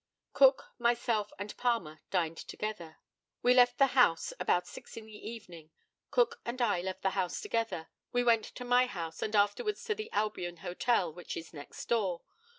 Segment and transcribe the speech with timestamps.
[0.33, 2.97] Cook, myself, and Palmer dined together.
[3.43, 5.69] We left the house about six in the evening.
[6.09, 7.87] Cook and I left the house together.
[8.11, 12.23] We went to my house, and afterwards to the Albion Hotel, which is next door.